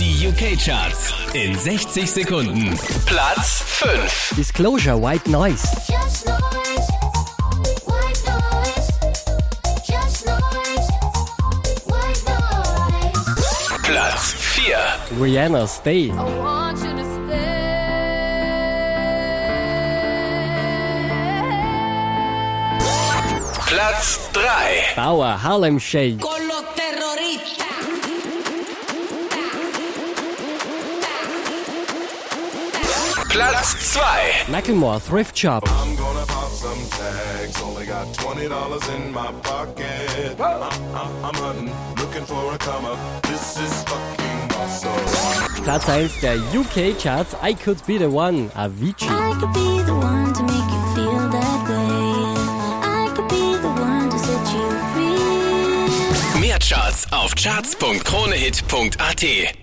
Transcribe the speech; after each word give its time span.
Die 0.00 0.26
UK-Charts 0.28 1.12
in 1.34 1.54
60 1.54 2.10
Sekunden. 2.10 2.74
Platz 3.04 3.62
5. 3.66 4.32
Disclosure 4.34 4.96
White 4.96 5.28
Noise. 5.28 5.62
Just 5.86 6.24
noise. 6.26 6.88
White 7.84 8.24
noise. 8.24 8.88
Just 9.84 10.24
noise. 10.24 10.88
White 11.84 12.24
noise. 12.24 13.12
Platz 13.82 14.32
4. 14.32 15.18
Rihanna 15.18 15.68
Stay. 15.68 16.10
I 16.10 16.14
want 16.14 16.78
you 16.78 16.96
to 16.96 17.04
stay. 17.04 17.60
Platz 23.68 24.16
3. 24.32 24.96
Bauer 24.96 25.36
Harlem 25.36 25.78
Shake. 25.78 26.39
Platz 33.30 33.94
2. 33.94 34.00
Macklemore 34.52 35.00
Thrift 35.00 35.36
Shop. 35.36 35.62
I'm 35.66 35.94
gonna 35.96 36.24
pop 36.26 36.50
some 36.50 36.78
tags. 36.90 37.60
Only 37.62 37.86
got 37.86 38.12
twenty 38.14 38.48
dollars 38.48 38.86
in 38.88 39.12
my 39.12 39.30
pocket. 39.42 40.38
I'm, 40.40 40.62
I'm, 40.62 41.24
I'm 41.24 41.34
hunting, 41.34 41.70
looking 41.96 42.24
for 42.26 42.54
a 42.54 42.58
come 42.58 42.84
up. 42.86 42.98
This 43.22 43.56
is 43.58 43.82
fucking 43.84 44.50
awesome. 44.56 45.06
Platz 45.64 45.86
1 45.86 46.08
der 46.20 46.38
UK 46.58 46.96
Charts. 46.98 47.34
I 47.40 47.54
Could 47.54 47.80
Be 47.86 47.98
the 47.98 48.10
One. 48.10 48.48
Avicii. 48.50 49.08
I 49.08 49.32
could 49.38 49.52
be 49.52 49.82
the 49.84 49.94
one 49.94 50.32
to 50.34 50.42
make 50.42 50.70
you 50.74 50.82
feel 50.94 51.28
that 51.30 51.68
way. 51.68 52.34
I 52.82 53.12
could 53.14 53.28
be 53.28 53.54
the 53.62 53.68
one 53.68 54.10
to 54.10 54.18
set 54.18 54.52
you 54.52 54.70
free. 54.92 56.40
Mehr 56.40 56.58
Charts 56.58 57.06
auf 57.12 57.34
charts.kronehit.at. 57.36 59.59